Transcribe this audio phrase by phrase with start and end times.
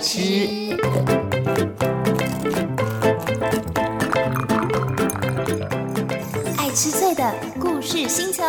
[0.00, 0.76] 吃。
[6.56, 8.42] 爱吃脆的故事星球。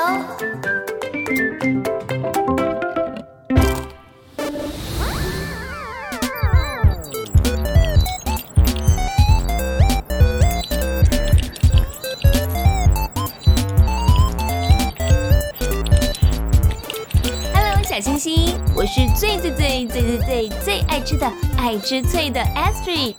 [20.63, 23.15] 最爱吃的爱吃脆的 a s t r i。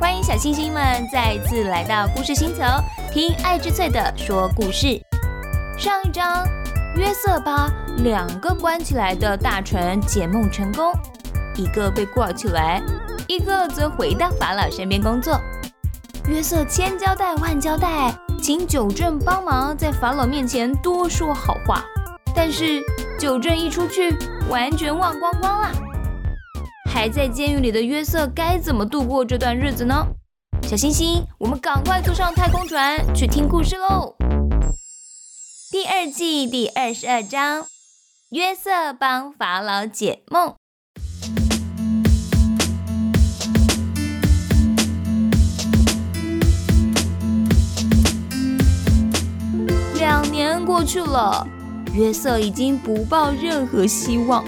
[0.00, 2.62] 欢迎小星星们再次来到故事星球，
[3.12, 5.00] 听爱吃脆的说故事。
[5.76, 6.46] 上一章，
[6.96, 10.92] 约瑟把两个关起来的大臣解梦成功，
[11.56, 12.82] 一个被挂起来，
[13.26, 15.40] 一个则回到法老身边工作。
[16.28, 21.84] 约瑟千交代万交代，请九正帮忙在法老面前多说好话，
[22.34, 22.82] 但是
[23.18, 24.16] 九正一出去，
[24.48, 25.72] 完全忘光光啦。
[26.92, 30.08] 还在监狱里的约瑟该怎么度过这段日子呢？
[30.64, 34.16] 小星星，我们赶快坐上太空船去听故事喽！
[35.70, 37.64] 第二季第二十二章：
[38.30, 40.54] 约瑟帮法老解梦。
[49.94, 51.46] 两年过去了，
[51.94, 54.44] 约瑟已经不抱任何希望。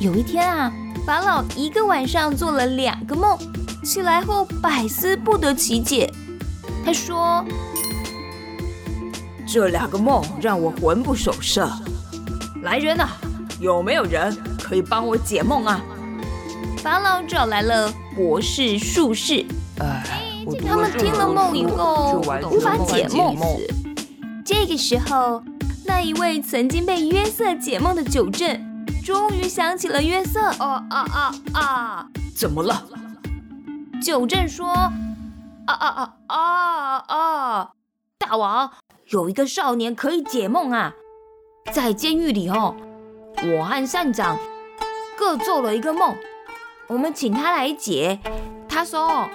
[0.00, 0.72] 有一天啊，
[1.04, 3.36] 法老一个晚上做了两个梦，
[3.84, 6.08] 起来后百思不得其解。
[6.84, 7.44] 他说
[9.46, 11.68] 这两个梦让我魂不守舍。
[12.62, 13.08] 来人呐、
[13.60, 15.80] 有没有人可以帮我解梦啊
[16.78, 19.44] ？：“法老找来了博士、术士，
[19.80, 20.04] 哎，
[20.64, 23.58] 他们听了梦以后无法解梦梦。
[24.44, 25.42] 这个时候，
[25.84, 28.71] 那一位曾经被约瑟解梦的九正，
[29.04, 30.40] 终于想起了约瑟。
[30.58, 32.06] 哦啊啊啊！
[32.36, 32.86] 怎么了？
[34.02, 34.92] 九正说：“啊
[35.66, 37.70] 啊啊啊啊！
[38.18, 38.70] 大王，
[39.08, 40.92] 有一个少年可以解梦啊，
[41.72, 42.74] 在监狱里哦，
[43.44, 44.38] 我和善长
[45.16, 46.16] 各做了一个梦，
[46.88, 48.18] 我们请他来解。
[48.68, 49.28] 他说哦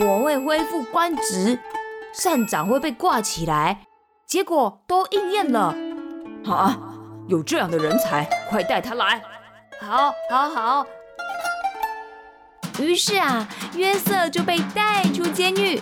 [0.00, 1.58] 我会恢复官职，
[2.14, 3.86] 善长会被挂起来，
[4.26, 5.74] 结果都应验了。
[6.46, 6.87] 啊，
[7.28, 9.20] 有这样的人才，快带他来！
[9.78, 10.86] 好，好，好。
[12.80, 15.78] 于是啊，约瑟就被带出监狱。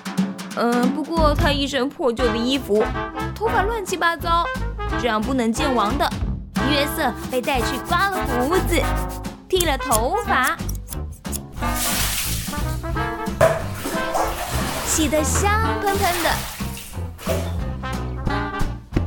[0.56, 2.84] 嗯，不过他一身破旧的衣服，
[3.32, 4.44] 头发乱七八糟，
[5.00, 6.10] 这样不能见王的。
[6.68, 8.82] 约瑟被带去刮了胡子，
[9.48, 10.56] 剃了头发，
[14.84, 15.48] 洗得香
[15.80, 16.30] 喷喷的，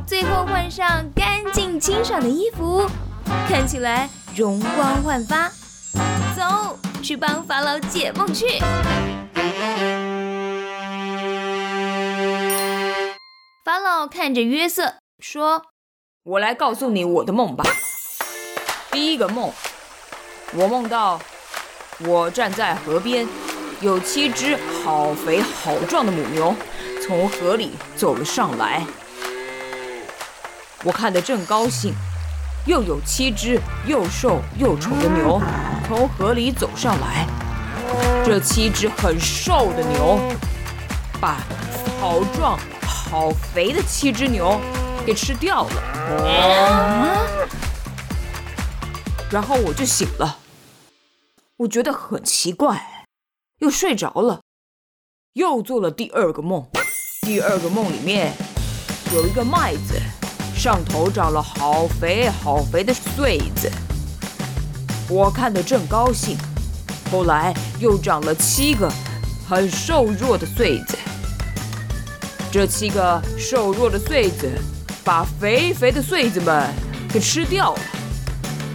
[0.06, 1.04] 最后换上
[1.60, 2.88] 净清爽的衣服，
[3.46, 5.50] 看起来容光焕发。
[6.34, 8.58] 走，去帮法老解梦去。
[13.62, 15.60] 法老看着约瑟说
[16.24, 17.62] 我来告诉你我的梦吧。
[18.90, 19.52] 第一个梦，
[20.54, 21.20] 我梦到
[22.06, 23.28] 我站在河边，
[23.82, 26.56] 有七只好肥好壮的母牛
[27.06, 28.86] 从河里走了上来。
[30.82, 31.94] 我看得正高兴，
[32.66, 35.40] 又有七只又瘦又丑的牛
[35.86, 37.26] 从河里走上来。
[38.24, 40.18] 这七只很瘦的牛
[41.20, 41.38] 把
[42.00, 44.58] 好壮好肥的七只牛
[45.04, 45.82] 给吃掉了。
[46.24, 47.26] 啊，
[49.30, 50.38] 然后我就醒了，
[51.58, 53.04] 我觉得很奇怪，
[53.58, 54.40] 又睡着了，
[55.34, 56.66] 又做了第二个梦。
[57.22, 58.32] 第二个梦里面
[59.12, 60.00] 有一个麦子，
[60.60, 63.72] 上头长了好肥好肥的穗子，
[65.08, 66.36] 我看得正高兴。
[67.10, 68.92] 后来又长了七个
[69.48, 70.98] 很瘦弱的穗子，
[72.52, 74.50] 这七个瘦弱的穗子
[75.02, 76.68] 把肥肥的穗子们
[77.10, 77.80] 给吃掉了。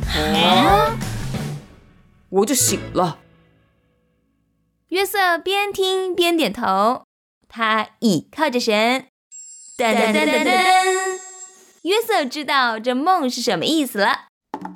[0.09, 0.97] 啊！
[2.29, 3.19] 我就醒了。
[4.87, 7.03] 约瑟边听边点头，
[7.47, 9.05] 他倚靠着神。
[9.77, 11.14] 噔噔噔噔噔，
[11.85, 14.07] 约瑟知道这梦是什么意思了。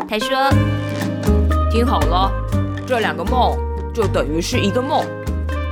[0.07, 0.47] 他说
[1.71, 2.31] 听好了，
[2.85, 3.57] 这两个梦
[3.91, 5.03] 就等于是一个梦。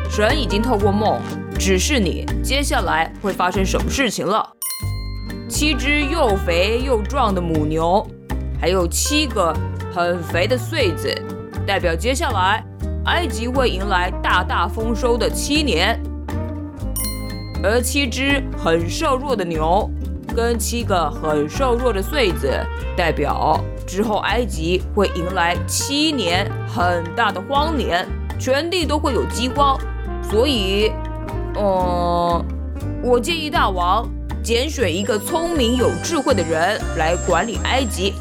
[0.09, 1.21] 神已经透过梦
[1.59, 4.51] 指示你接下来会发生什么事情了。
[5.47, 8.03] 七只又肥又壮的母牛，
[8.59, 9.55] 还有七个
[9.93, 11.13] 很肥的穗子，
[11.67, 12.65] 代表接下来
[13.05, 16.01] 埃及会迎来大大丰收的七年。
[17.63, 19.87] 而七只很瘦弱的牛，
[20.37, 22.47] 跟七个很瘦弱的穗子，
[22.95, 28.07] 代表之后埃及会迎来七年很大的荒年。
[28.39, 29.75] 全地都会有饥荒，
[30.21, 30.91] 所以，
[31.55, 32.45] 嗯，
[33.01, 34.07] 我建议大王
[34.43, 38.13] 拣选一个聪明有智慧的人来管理埃及。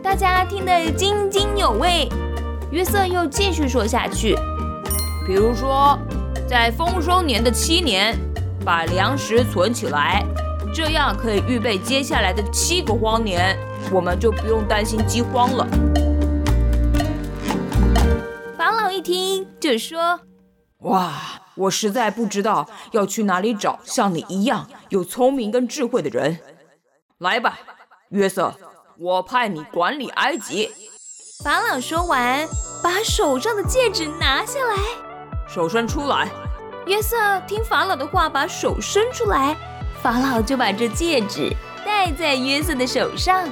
[0.00, 2.08] 大家听得津津有味。
[2.70, 4.36] 约瑟又继续说下去，
[5.26, 5.98] 比如说，
[6.46, 8.16] 在丰收年的七年，
[8.64, 10.24] 把粮食存起来，
[10.74, 13.56] 这样可以预备接下来的七个荒年，
[13.92, 15.64] 我们就不用担心饥荒了。
[18.58, 20.18] 法老一听就说
[20.82, 21.12] ：“哇，
[21.54, 26.40] 我实在不知道要去哪里找像你一样有聪明跟智慧的人。
[27.18, 27.60] 来吧，
[28.08, 28.52] 约瑟，
[28.98, 30.72] 我派你管理埃及。”
[31.44, 32.48] 法老说完，
[32.82, 34.74] 把手上的戒指拿下来，
[35.46, 36.28] 手伸出来。
[36.86, 37.16] 约瑟
[37.46, 39.56] 听法老的话，把手伸出来，
[40.04, 41.50] 法老就把这戒指
[41.82, 43.48] 戴在约瑟的手上。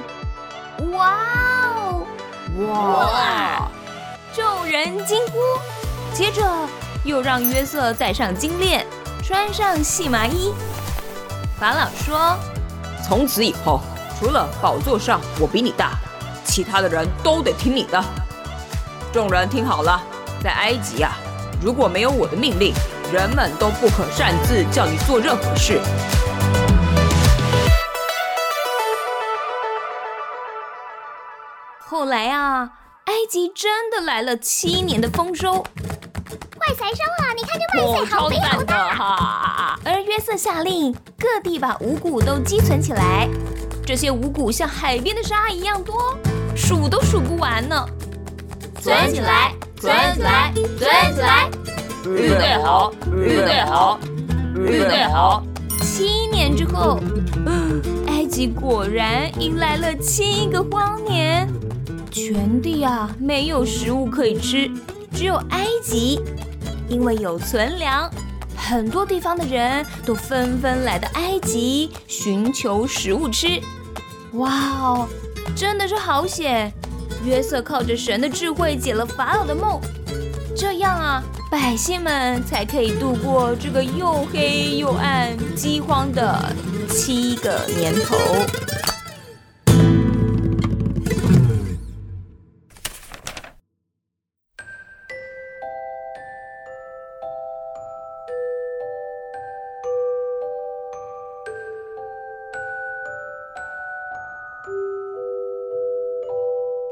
[0.91, 1.17] 哇
[1.73, 2.05] 哦！
[2.69, 3.67] 哇！
[4.35, 5.33] 众人惊呼，
[6.13, 6.43] 接着
[7.03, 8.85] 又让约瑟戴上金链，
[9.23, 10.53] 穿上细麻衣。
[11.59, 12.37] 法老说
[13.03, 13.81] ：“从此以后，
[14.19, 15.93] 除了宝座上我比你大。”
[16.45, 17.99] 其他的人都得听你的。
[19.11, 19.99] 众人听好了，
[20.43, 21.13] 在埃及啊，
[21.63, 22.75] 如果没有我的命令，
[23.11, 25.81] 人们都不可擅自叫你做任何事。
[31.93, 32.67] 后来啊，
[33.05, 35.63] 埃及真的来了七年的丰收，
[36.57, 37.35] 快财收了！
[37.37, 39.77] 你看这麦穗好肥好大。
[39.85, 43.29] 而约瑟下令，各地把五谷都积存起来。
[43.85, 46.17] 这些五谷像海边的沙一样多，
[46.55, 47.85] 数都数不完呢。
[48.81, 51.47] 存起来，存起来，存起来！
[52.07, 53.99] 预备好，预备好，
[54.55, 55.43] 预备好！
[55.83, 56.99] 七年之后，
[58.09, 61.47] 埃及果然迎来了七个荒年，
[62.13, 64.69] 全地啊没有食物可以吃，
[65.11, 66.21] 只有埃及，
[66.87, 68.07] 因为有存粮。
[68.55, 73.59] 很多地方的人都纷纷来到埃及寻求食物吃。
[74.33, 75.07] 哇哦，
[75.55, 76.71] 真的是好险！
[77.25, 79.81] 约瑟靠着神的智慧解了法老的梦，
[80.55, 86.39] 这样啊，百姓们才可以度过这个又黑又暗、饥荒的
[86.89, 88.15] 七个年头。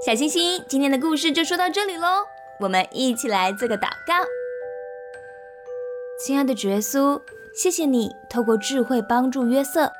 [0.03, 2.07] 小星星，今天的故事就说到这里喽。
[2.59, 4.15] 我们一起来做个祷告。
[6.25, 7.21] 亲爱的主耶稣，
[7.53, 9.91] 谢谢你透过智慧帮助约瑟。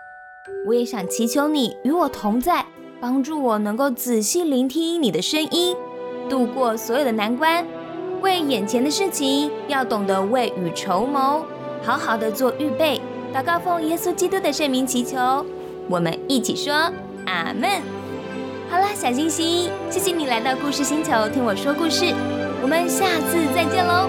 [0.65, 2.65] 我也想祈求你与我同在，
[2.99, 5.77] 帮助我能够仔细聆听你的声音，
[6.27, 7.63] 度过所有的难关。
[8.21, 11.45] 为眼前的事情要懂得未雨绸缪，
[11.83, 12.99] 好好的做预备。
[13.31, 15.45] 祷告奉耶稣基督的圣名祈求，
[15.87, 16.73] 我们一起说
[17.27, 18.00] 阿门。
[18.71, 22.15] 好啦，小星星，谢谢你来到故事星球听我说故事，
[22.61, 24.07] 我们下次再见喽，